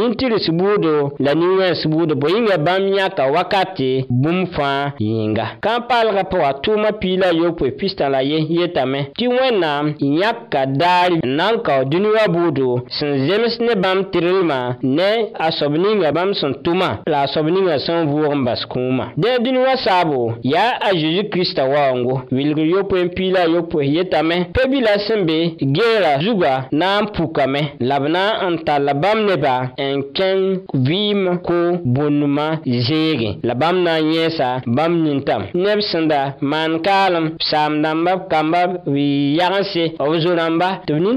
nintiri 0.00 0.38
sibuudo 0.44 1.12
la 1.24 1.32
nin-wɛɛng 1.34 1.76
sibuudo 1.80 2.14
bõe 2.20 2.30
yĩnga 2.34 2.56
bãmb 2.66 2.86
yãka 2.98 3.24
wakate 3.36 3.90
bũmb 4.22 4.46
fãa 4.54 4.82
yĩnga 5.04 5.46
kãn-paalgã 5.64 6.22
pʋga 6.30 6.50
tʋʋmã 6.64 6.88
piila 7.00 7.28
yopoe 7.40 7.70
pistã 7.78 8.08
la 8.12 8.20
ye 8.30 8.38
yetame 8.58 9.00
tɩ 9.18 9.26
wẽnnaam 9.36 9.86
n 10.00 10.12
yãk 10.22 10.38
ka 10.52 10.62
daar 10.80 11.10
n 11.12 11.20
na 11.36 11.46
n 11.54 11.60
kao 11.66 11.82
dũni 11.90 12.08
wã 12.16 12.24
buudo 12.34 12.68
sẽn 12.96 13.12
zems 13.28 13.54
ne 13.60 13.74
bãmb 13.82 14.02
tɩrlmã 14.12 14.60
ne 14.82 15.10
a 15.34 15.50
soab 15.52 15.74
ninga 15.82 16.12
bãmb 16.16 16.32
sẽn 16.40 16.52
tʋma 16.64 16.88
la 17.06 17.18
a 17.24 17.26
soab 17.26 17.46
ninga 17.50 17.76
sẽn 17.78 18.06
vʋʋg 18.12 18.32
n 18.38 18.44
bas 18.44 18.60
kũumã 18.70 19.04
dẽn 19.20 19.42
dũni 19.44 19.58
wã 19.58 19.76
saabo 19.84 20.32
yaa 20.44 20.70
a 20.80 20.90
zeezi 20.96 21.24
kiristã 21.30 21.64
waoongo 21.68 22.22
wilgr 22.32 22.64
yopoe 22.72 23.00
n 23.04 23.08
piila 23.14 23.44
yopoe 23.44 23.84
yetame 23.84 24.48
pebi 24.54 24.80
la 24.80 24.96
sẽn 24.98 25.26
be 25.28 25.56
geera 25.60 26.18
zugã 26.24 26.64
na 26.72 27.00
n 27.02 27.06
pukame 27.14 27.76
la 27.80 28.00
b 28.00 28.08
na 28.08 28.48
n 28.48 28.64
tall 28.64 28.88
bãmb 28.94 29.28
neba 29.28 29.70
n 29.76 29.89
sẽn 30.18 30.40
Vim 30.74 31.24
vɩɩm 31.24 31.36
bonuma 31.84 32.56
bũndmã 32.56 32.56
zeege 32.86 33.28
la 33.48 33.54
bãmb 33.60 33.78
na 33.86 33.94
n 34.02 34.12
yẽesa 34.14 34.48
bãmb 34.76 34.94
nintame 35.04 35.44
neb 35.64 35.78
sẽn 35.90 36.08
da 36.08 36.30
maan 36.40 36.72
kaalem 36.86 37.26
saam 37.50 37.72
dãmba 37.82 38.12
b 38.16 38.20
kamba 38.30 38.62
b 38.86 38.96
yagense 39.38 39.84
b 39.98 40.12
zo 40.24 40.32
rãmba 40.40 40.68
tɩ 40.86 40.94
b 40.94 40.98
nin 41.04 41.16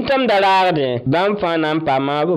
bãmb 1.12 1.34
fãa 1.40 1.56
na 1.62 1.70
n 1.74 1.80
paama 1.84 2.24
b 2.24 2.28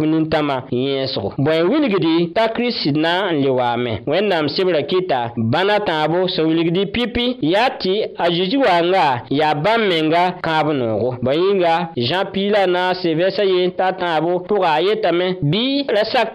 pipi 6.94 7.26
yati 7.54 7.90
tɩ 7.90 8.06
a 8.18 8.26
zeezi 8.36 8.58
waanga 8.66 9.06
yaa 9.40 9.54
bãmb 9.64 9.84
menga 9.90 10.26
kãab 10.46 10.68
noogo 10.80 11.10
bõe 11.24 11.36
yĩnga 11.36 11.88
na 12.18 12.26
piila 12.32 12.94
t'a 13.98 14.18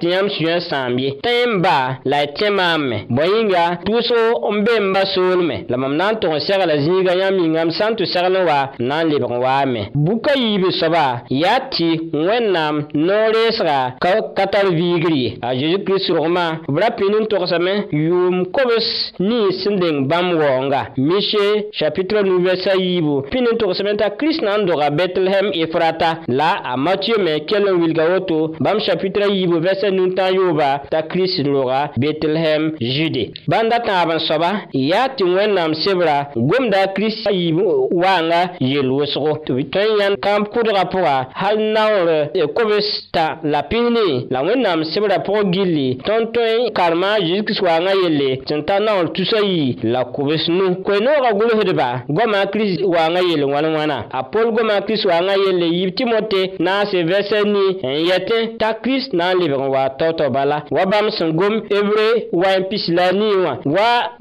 tɩ 0.00 0.08
yãmb 0.10 0.28
sũ-ã 0.30 0.60
sãam 0.60 0.96
ye 0.98 1.10
tẽ 1.22 1.46
n 1.46 1.60
ba 1.62 1.98
la 2.04 2.18
y 2.24 2.26
tẽ 2.38 2.50
maam 2.50 2.80
me 2.88 2.96
bõe 3.08 3.26
yĩnga 3.26 3.64
tʋʋsg 3.84 4.14
n 4.54 4.64
be 4.64 4.74
n 4.80 4.92
ba 4.92 5.02
soolme 5.06 5.56
la 5.68 5.76
mam 5.76 5.96
na 5.96 6.12
n 6.12 6.20
tog 6.20 6.32
n 6.36 6.40
segla 6.40 6.76
zĩiga 6.80 7.12
yãmb 7.20 7.38
yĩngame 7.40 7.72
sã 7.72 7.90
n 7.90 7.96
tɩ 7.98 8.04
segl 8.08 8.36
n 8.38 8.46
wa 8.46 8.60
n 8.68 8.68
na 8.88 8.96
n 9.04 9.08
lebg 9.10 9.26
n 9.28 9.40
waame 9.42 9.82
bukã 9.94 10.32
yiibe 10.38 10.70
soaba 10.72 11.22
yaa 11.30 11.60
tɩ 11.70 12.12
wẽnnaam 12.14 12.84
noor-reesga 12.94 13.98
ka 14.34 14.44
tar 14.46 14.66
viigr 14.72 15.12
ye 15.12 15.28
a 15.42 15.54
zeezi-kirist 15.54 16.10
rʋgmã 16.12 16.44
b 16.68 16.76
ra 16.78 16.88
pĩnd 16.96 17.14
n 17.26 17.28
togsame 17.28 17.88
yʋʋm 17.92 18.50
kobs 18.52 18.86
nins 19.20 19.62
sẽn 19.64 19.76
deng 19.80 20.08
bãmb 20.08 20.32
waoonga 20.38 20.86
mise 20.96 21.68
chapitre 21.72 22.22
nuvɛsa 22.22 22.76
yiibu 22.80 23.28
pĩnd 23.30 23.48
n 23.56 23.58
togsame 23.58 23.96
t'a 23.96 24.10
kirist 24.16 24.42
na 24.42 24.56
n 24.58 24.66
doga 24.66 24.90
betlehem 24.90 25.52
efrata 25.54 26.22
la 26.28 26.58
a 26.64 26.76
matieu 26.76 27.18
me 27.20 27.40
kell 27.46 27.64
n 27.68 27.78
wilga 27.80 28.04
woto 28.14 28.56
bãmb 28.60 28.80
chapitre 28.82 29.30
yiibu 29.30 29.60
sɛs 29.80 29.92
nunta 29.96 30.28
yʋʋba 30.30 30.68
t'a 30.90 31.02
kirist 31.02 31.40
loga 31.46 31.80
betlehɛm 32.00 32.62
zude 32.94 33.22
bãmb-da 33.50 33.78
tãab 33.86 34.12
n 34.12 34.18
soaba 34.18 34.50
yaa 34.74 35.08
tɩ 35.16 35.24
wẽnnaam 35.36 35.74
sebra 35.74 36.30
gomda 36.36 36.86
kirist 36.94 37.22
Wanga, 37.22 37.86
waanga 37.94 38.40
yel-wʋsgo 38.60 39.30
tɩ 39.44 39.52
tõe 39.72 39.86
n 39.88 39.96
yãnd 40.00 40.16
kãmb 40.24 40.44
kʋdga 40.52 40.84
pʋga 40.92 41.14
hal 41.34 41.56
naoor 41.58 42.08
e, 42.34 42.42
kobs 42.52 43.10
la 43.44 43.62
pĩsne 43.62 44.28
la 44.30 44.42
wẽnnaam 44.42 44.84
sebrã 44.84 45.18
Tonto, 45.22 45.50
gilli 45.52 45.98
tõnd 46.06 46.32
tõe 46.34 46.68
n 46.68 46.72
karema 46.74 47.16
zeezi 47.20 47.56
yelle 48.04 48.40
sẽn 48.48 48.64
naoor 48.84 49.12
tusa 49.14 49.40
la 49.84 50.04
kobs 50.12 50.48
nu 50.48 50.74
koe-noogã 50.84 51.32
gʋlsdba 51.32 51.88
goamã 52.08 52.46
kirist 52.50 52.82
waangã 52.82 53.00
Wangayele, 53.12 53.44
wãn-wãna 53.44 54.04
a 54.10 54.22
pol 54.24 54.52
goamã 54.52 54.80
kirist 54.86 55.04
yelle 55.06 55.92
timote 55.92 56.56
na 56.58 56.84
se 56.86 57.02
vɛsɛ 57.04 57.44
ni 57.44 57.64
n 57.82 58.06
yɛtẽ 58.08 58.56
t'a 58.58 58.74
kirist 58.80 59.12
na 59.12 59.32
n 59.34 59.38
lebg 59.42 59.61
wa 59.68 59.88
Toto 59.90 60.30
bala 60.30 60.62
wa 60.70 60.84
bãmb 60.86 61.08
sẽn 61.18 61.32
gom 61.36 61.52
ebre 61.70 62.28
wa 62.32 62.48
n 62.56 63.22
a 63.22 63.58
wa 63.64 64.12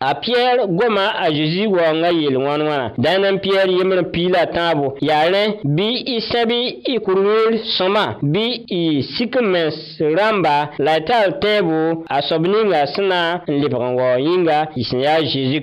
a 0.00 0.14
piɛɛr 0.14 0.66
goma 0.68 1.06
a 1.18 1.30
zeezi 1.30 1.66
waoongã 1.66 2.10
yel-wãn 2.12 2.62
wãna 2.62 2.92
dãna 2.98 3.38
pila 3.40 3.64
piɛɛr 3.64 3.68
yembr 3.78 3.98
n 4.00 4.10
piila 4.12 4.46
tãabo 4.46 4.96
yaa 5.00 5.28
rẽ 5.30 5.58
bɩ 5.64 5.88
y 6.06 6.20
sẽb 6.20 6.50
y 6.50 6.98
sõma 7.76 8.16
la 10.78 10.94
y 10.96 11.04
tar 11.06 11.32
tẽebo 11.40 12.04
a 12.08 12.22
soab 12.22 12.42
ninga 12.48 12.86
sẽn 12.94 13.08
na 13.08 13.40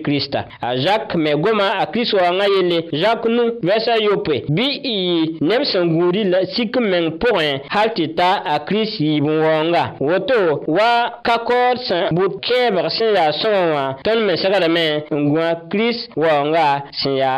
krista 0.03 0.45
a 0.61 0.77
zak 0.77 1.15
mɛ 1.15 1.31
goma 1.43 1.63
a 1.81 1.85
kirist 1.91 2.13
waoongã 2.13 2.45
yelle 2.55 2.77
zak 3.03 3.25
nu 3.25 3.43
vɛsa 3.63 3.93
yope 4.03 4.35
bɩ 4.55 4.65
y 4.83 4.93
yɩ 5.09 5.29
neb 5.41 5.63
sẽn 5.71 5.89
gũudi 5.95 6.23
la 6.23 6.39
sik 6.55 6.77
meng 6.77 7.07
pʋgẽ 7.21 7.47
hal 7.69 7.89
tɩ 7.95 8.05
ta 8.17 8.29
a 8.53 8.57
kirist 8.67 8.99
yiib 8.99 9.23
n 9.25 9.39
waoonga 9.45 9.83
woto 9.99 10.39
wa 10.67 10.89
ka-kaood 11.23 11.77
sẽn 11.87 12.03
but 12.15 12.31
kẽebg 12.45 12.75
sẽn 12.97 13.13
yaa 13.17 13.31
sõgẽ 13.39 13.63
wã 13.73 13.83
tõnd 14.05 14.21
me 14.27 14.33
segdame 14.41 14.85
n 15.11 15.21
gũa 15.31 15.49
kirist 15.71 16.09
waoonga 16.17 16.67
sẽn 17.01 17.15
yaa 17.17 17.37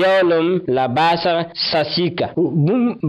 yaoolem 0.00 0.60
la 0.68 0.88
baasg 0.88 1.52
sasika 1.70 2.26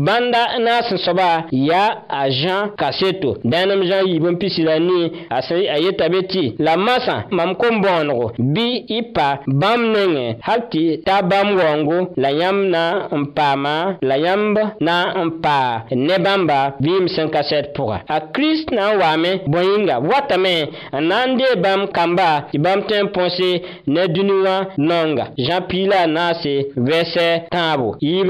bãnda 0.05 0.43
na 0.65 0.71
a 0.79 0.85
sẽn 0.89 0.97
soaba 1.05 1.43
yaa 1.51 1.89
a 2.09 2.29
zã 2.29 2.55
kaseto 2.79 3.35
dãnem 3.43 3.81
zã 3.89 3.99
yiib 4.07 4.25
n 4.29 4.37
pisi 4.41 4.61
la 4.67 4.77
nii 4.79 5.11
a 5.29 5.77
yeta 5.85 6.09
be 6.09 6.19
tɩ 6.31 6.43
la 6.59 6.75
masã 6.77 7.23
mam 7.31 7.55
kom-bõonego 7.55 8.31
bi 8.57 8.67
y 8.97 9.01
pa 9.13 9.27
bãmb 9.61 9.83
nengẽ 9.93 10.35
hal 10.41 10.61
la 12.23 12.29
yam 12.41 12.57
na 12.73 13.07
n 13.19 13.23
paama 13.35 13.73
la 14.09 14.15
yãmb 14.25 14.55
na 14.87 14.97
n 15.21 15.29
ne 16.07 16.15
bamba 16.25 16.59
vɩɩm 16.83 17.07
sẽn 17.15 17.27
ka 17.33 17.41
sɛd 17.49 17.65
a 18.15 18.19
christ 18.33 18.71
na 18.71 18.85
wame 19.01 19.31
waame 19.53 19.93
watame 20.11 20.55
n 20.91 21.07
na 21.07 21.85
kamba 21.97 22.29
tɩ 22.51 22.57
bãmb 22.63 22.81
tõe 22.89 22.99
n 23.05 23.93
ne 23.93 24.01
dunua 24.13 24.55
nanga 24.77 25.25
zãn 25.47 25.61
piila 25.69 25.97
a 26.01 26.07
naase 26.07 26.53
vɛsɛ 26.89 27.25
tãabo 27.51 27.89
yiib 28.01 28.27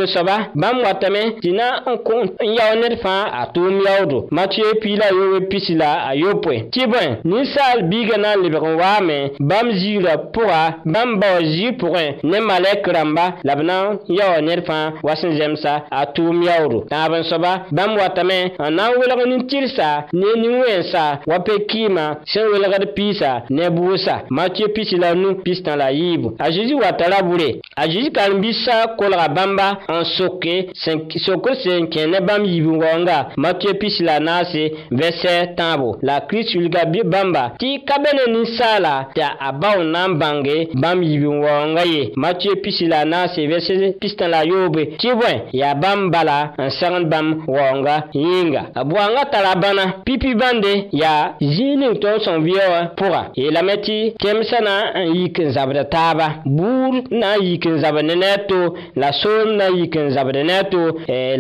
watame 0.85 1.21
tɩ 1.41 1.49
na 1.59 1.67
n 1.87 2.27
yao 2.57 2.73
ned 2.81 2.93
fãa 3.03 3.23
a 3.39 3.41
tʋʋm 3.53 3.75
yaoodo 3.85 4.17
pila 4.81 5.05
e 5.37 5.39
pisi 5.49 5.73
la 5.81 5.89
a 6.09 6.13
yopoe 6.15 6.59
tɩ 6.73 6.83
bõe 6.91 7.05
ninsaal 7.23 7.79
biigã 7.89 8.17
na 8.17 8.35
n 8.35 9.77
pʋga 10.35 10.59
bãmb 10.93 11.19
baoo 11.21 11.41
zĩ 11.53 11.67
pʋgẽ 11.81 12.05
ne 12.23 12.39
malɛk 12.49 12.83
rãmba 12.95 13.25
la 13.47 13.55
b 13.55 13.61
na 13.69 13.75
n 13.85 13.99
yaoo 14.19 14.41
ned 14.41 14.61
fãa 14.67 14.93
wa 15.03 15.13
sẽn 15.15 15.31
zemsa 15.37 15.73
a 15.91 16.01
tʋʋm 16.15 16.37
yaoodo 16.47 16.79
tãab 16.89 17.11
n 17.21 17.23
soaba 17.23 17.51
bãmb 17.71 17.97
watame 17.97 18.37
n 18.69 18.73
na 18.75 18.83
n 18.89 18.93
welg 18.97 19.21
nin-tɩrsa 19.29 20.09
ne 20.13 20.27
nin-wẽensa 20.41 21.03
wa 21.27 21.39
pe 21.39 21.53
kɩɩmã 21.69 22.05
sẽn 22.25 22.45
welgd 22.53 22.85
piisa 22.97 23.43
ne 23.49 23.69
buusa 23.69 24.21
matiyo 24.29 24.67
pisi 24.75 24.95
la 24.97 25.13
nu 25.15 25.33
pistã 25.43 25.75
la 25.75 25.91
yiibu 25.91 26.35
a 26.39 26.49
zeezi 26.51 26.73
wata 26.73 27.09
ra 27.09 27.21
bure 27.23 27.61
a 27.75 27.83
zeezi 27.87 28.11
karen-biisã 28.11 28.95
kolga 28.97 29.27
bãmba 29.29 29.67
n 29.89 30.03
soke 30.17 30.71
sokr 31.25 31.55
sẽn 31.63 31.87
kẽ 31.89 32.05
ne 32.11 32.19
bãmb 32.19 32.45
yiibu 32.45 32.79
waoonga 32.79 33.29
matiyo 33.37 33.73
pisi 33.79 34.03
la 34.03 34.19
naase 34.19 34.69
vɛsɛ 34.91 35.55
tãabo 35.57 35.95
la 36.01 36.19
kirist 36.27 36.55
wilga 36.55 36.83
bɩ 36.93 37.03
bãmba 37.11 37.51
tɩ 37.59 37.83
ka 37.87 37.95
be 38.03 38.09
ne 38.15 38.23
ninsaala 38.33 39.09
tɩ 39.15 39.23
a 39.39 39.51
bao 39.51 39.83
na 39.83 40.06
n 40.07 40.17
bange 40.19 40.55
bãmb 40.81 41.03
yibi 41.03 41.27
n 41.27 41.41
waoongã 41.43 41.83
ye 41.85 42.11
matiyo 42.15 42.55
pisi 42.63 42.87
la 42.87 42.99
a 43.03 43.05
na 43.05 43.25
n 43.27 43.31
sebs 43.35 43.67
pistã 44.01 44.27
la 44.31 44.39
a 44.43 44.47
yoobe 44.49 44.81
tɩ 45.01 45.09
bõe 45.19 45.33
yaa 45.57 45.75
bãmb 45.83 46.11
bala 46.13 46.37
n 46.65 46.69
segend 46.79 47.07
bãmb 47.13 47.29
waoonga 47.51 47.97
yĩnga 48.13 48.61
boangã 48.89 49.23
tara 49.31 49.53
bãna 49.63 49.83
pipi 50.07 50.31
bãnde 50.39 50.71
yaa 51.03 51.35
zĩig 51.53 51.75
ning 51.81 51.95
tõnd 52.01 52.19
sõng 52.25 52.39
vɩɛoã 52.45 52.81
pʋga 52.97 53.21
yeelame 53.37 53.75
tɩ 53.85 53.95
kẽmsã 54.23 54.59
na 54.67 54.75
n 55.03 55.15
yik 55.15 55.39
n 55.43 55.49
zabd 55.55 55.77
taaba 55.91 56.27
buur 56.45 57.03
na 57.11 57.35
n 57.39 57.43
yik 57.43 57.67
n 57.67 57.79
zabd 57.83 58.05
ne 58.07 58.15
a 58.27 58.37
to 58.49 58.59
la 58.97 59.07
eh, 59.11 59.17
soom 59.21 59.55
na 59.59 59.65
n 59.71 59.75
yik 59.81 59.95
n 59.97 60.09
zabd 60.15 60.35
ne 60.47 60.53
a 60.55 60.63
to 60.71 60.83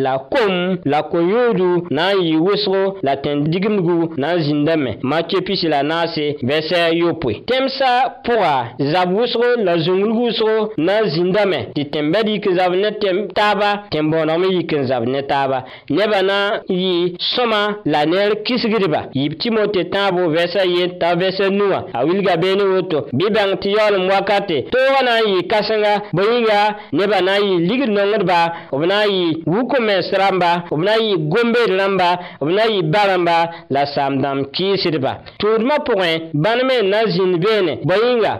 la 0.03 0.13
kom 0.33 0.77
la 0.85 1.01
koyoodu 1.11 1.87
na 1.91 2.11
n 2.13 2.21
yɩ 2.21 2.35
wʋsgo 2.45 2.99
la 3.03 3.15
tẽn 3.17 3.43
digimgu 3.51 4.17
na 4.17 4.35
n 4.35 4.39
zĩndame 4.43 4.97
matiyo 5.03 5.41
pisi 5.47 5.67
la 5.67 5.79
a 5.79 5.83
naase 5.83 6.35
vɛs 6.43 6.69
yopoe 6.99 7.43
tẽmsã 7.47 7.89
pʋga 8.25 8.56
Zab 8.79 9.13
wousro, 9.13 9.55
la 9.63 9.77
zongl 9.77 10.11
wousro, 10.11 10.71
nan 10.77 11.05
zindame 11.09 11.69
Ti 11.75 11.85
tembed 11.91 12.27
yi 12.29 12.39
ke 12.41 12.53
zavne 12.55 12.91
tem 13.01 13.27
taba 13.35 13.83
Tembon 13.91 14.29
ome 14.29 14.47
yi 14.53 14.65
ke 14.67 14.83
zavne 14.87 15.21
taba 15.29 15.63
Neba 15.89 16.21
nan 16.23 16.61
yi 16.69 17.15
soma 17.33 17.77
laner 17.85 18.35
kis 18.45 18.65
griba 18.67 19.07
Yip 19.13 19.37
timote 19.39 19.89
tabo 19.91 20.29
vese 20.29 20.63
yi, 20.67 20.97
tab 20.99 21.19
vese 21.19 21.49
noua 21.51 21.85
Awilga 21.93 22.37
bene 22.37 22.63
woto, 22.73 23.05
bibang 23.13 23.57
tiyol 23.61 23.99
mwakate 24.03 24.61
Touwa 24.71 25.01
nan 25.05 25.23
yi 25.33 25.43
kasinga, 25.47 26.01
boyinga 26.13 26.75
Neba 26.93 27.21
nan 27.21 27.43
yi 27.43 27.57
ligri 27.67 27.91
nongreba 27.93 28.39
Ob 28.71 28.85
nan 28.85 29.09
yi 29.11 29.43
wukomens 29.45 30.11
ramba 30.17 30.63
Ob 30.71 30.83
nan 30.83 31.01
yi 31.03 31.17
gombe 31.17 31.65
ramba 31.77 32.17
Ob 32.41 32.49
nan 32.49 32.71
yi 32.71 32.83
baramba 32.83 33.37
La 33.69 33.85
samdam 33.85 34.45
kis 34.51 34.83
griba 34.87 35.17
Touwa 35.39 35.57
dma 35.59 35.77
pouwen, 35.85 36.29
banme 36.33 36.81
nan 36.89 37.07
zindvene 37.13 37.79
Boyinga 37.87 38.39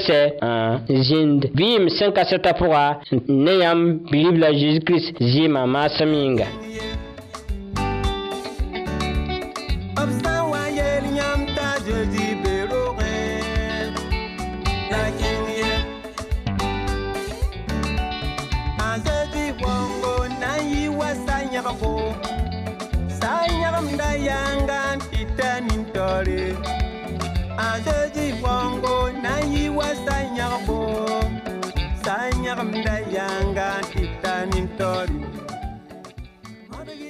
C'est 0.00 0.36
un 0.42 0.80
zind. 0.88 1.42
bɩ 1.56 1.88
cinq 1.98 2.18
sẽn 2.28 2.40
ka 2.42 2.52
la 4.40 4.52
jésus 4.52 4.80
christ, 4.80 5.14
Daddy. 34.76 35.25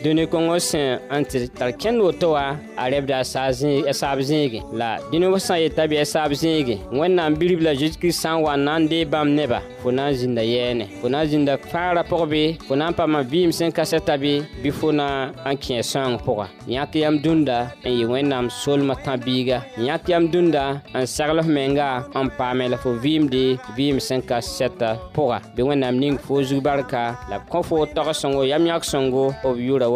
dũni 0.06 0.22
kõngõ 0.30 0.54
sẽn 0.62 0.98
n 1.18 1.24
tɩ 1.26 1.38
tar 1.58 1.70
kẽnd 1.80 1.98
woto 2.02 2.28
wã 2.38 2.54
a 2.78 2.84
rɛbda 2.92 3.16
a 3.22 3.94
saab 4.00 4.18
zĩige 4.28 4.60
la 4.78 4.90
dĩnibã 5.12 5.38
sã 5.42 5.54
n 5.56 5.60
yeta 5.66 5.82
bɩ 5.90 5.96
a 6.00 6.04
saab 6.06 6.30
zĩige 6.32 6.76
wẽnnaam 6.94 7.34
birib 7.38 7.60
la 7.66 7.72
zeezi-kirist 7.74 8.20
sã 8.22 8.38
n 8.38 8.42
wa 8.46 8.54
n 8.54 8.64
na 8.66 8.78
n 8.78 8.86
dee 8.86 9.02
bãmb 9.04 9.34
neba 9.34 9.58
fo 9.82 9.90
na 9.90 10.10
n 10.14 10.14
zĩnda 10.14 10.42
yɛɛne 10.46 10.86
fo 11.00 11.08
na 11.10 11.24
n 11.26 11.30
zĩnda 11.30 11.54
faara 11.58 12.04
pʋgbɩ 12.06 12.42
fo 12.68 12.76
na 12.78 12.90
n 12.90 12.94
paama 12.94 13.22
vɩɩm 13.26 13.50
sẽn 13.50 13.72
ka 13.74 13.82
sɛta 13.82 14.14
bɩ 14.16 14.44
bɩ 14.62 14.70
fo 14.70 14.92
na 14.94 15.32
n 15.44 15.56
kẽe 15.58 15.82
sõang 15.82 16.18
pʋga 16.22 16.46
yãk 16.70 16.94
yam 17.02 17.18
dũnda 17.18 17.66
n 17.82 17.90
yɩ 17.98 18.06
wẽnnaam 18.10 18.46
solmã 18.50 18.94
tã-biiga 19.02 19.62
yãk 19.76 20.06
yam 20.06 20.28
dũnda 20.30 20.80
n 20.94 21.02
segls 21.06 21.46
menga 21.50 22.04
n 22.14 22.30
paame 22.38 22.68
la 22.70 22.76
fo 22.78 22.90
vɩɩmde 22.94 23.58
vɩɩm 23.76 23.98
sẽn 23.98 24.20
ka 24.22 24.38
sɛta 24.38 24.94
pʋga 25.14 25.40
bɩ 25.58 25.62
wẽnnaam 25.66 25.98
ning 25.98 26.14
fo 26.18 26.42
zug 26.46 26.62
barka 26.62 27.18
la 27.30 27.38
b 27.42 27.50
kõ 27.50 27.58
fo 27.66 27.82
tog 27.94 28.06
sõngo 28.14 28.46
yam 28.46 28.62
yãk 28.66 28.84
sõngo 28.86 29.34
b 29.42 29.58
yʋra 29.66 29.95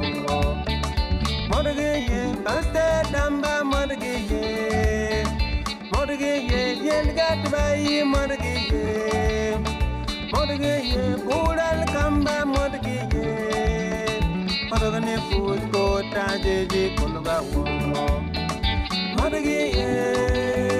morge 1.50 1.88
ye 2.08 2.20
paste 2.46 2.84
damba 3.12 3.54
morge 3.72 4.14
ye 4.30 5.24
morge 5.92 6.30
ye 6.50 6.62
yel 6.86 7.08
gat 7.20 7.40
bai 7.52 8.04
morge 8.12 8.50
ye 8.72 9.58
morge 10.34 10.68
ye 10.90 11.04
kural 11.28 11.80
kamba 11.94 12.36
morge 12.54 12.98
ye 13.14 14.22
morgane 14.70 15.16
put 15.30 15.62
ko 15.74 15.84
ta 16.14 16.26
jeje 16.44 16.82
koloba 16.98 17.36
wo 17.52 17.62
morge 19.16 19.42
ye 19.50 20.75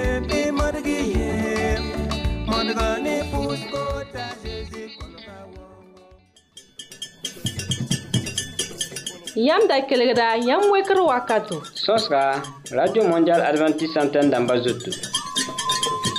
Yam 9.36 9.68
da 9.68 9.82
kelegra, 9.88 10.36
yam 10.48 10.62
wekr 10.72 11.00
wakato. 11.02 11.60
Sos 11.76 12.08
ka, 12.08 12.42
Radio 12.72 13.04
Mondial 13.04 13.42
Adventist 13.42 13.94
Santen 13.94 14.30
damba 14.32 14.56
zotou. 14.64 14.96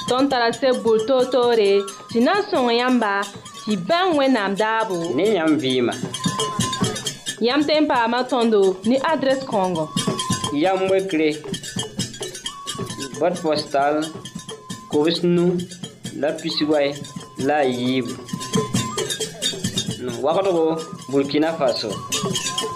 Ton 0.09 0.29
tarase 0.29 0.73
boul 0.85 0.99
to 1.07 1.25
to 1.31 1.55
re, 1.57 1.81
si 2.11 2.21
nan 2.21 2.43
son 2.51 2.69
yamba, 2.71 3.25
si 3.65 3.75
ben 3.77 4.15
we 4.19 4.29
nam 4.29 4.55
dabou. 4.55 5.15
Ne 5.17 5.33
yam 5.33 5.57
vima. 5.59 5.95
Yam 7.41 7.65
tempa 7.65 8.07
matondo, 8.07 8.77
ni 8.85 8.99
adres 9.03 9.43
kongo. 9.45 9.89
Yam 10.53 10.81
wekre, 10.91 11.31
bot 13.19 13.41
postal, 13.41 14.05
kovis 14.93 15.23
nou, 15.25 15.57
la 16.21 16.35
pisiway, 16.37 16.93
la 17.39 17.63
yib. 17.65 18.05
Wakato 20.21 20.53
go, 20.53 20.77
Burkina 21.09 21.57
Faso. 21.57 22.76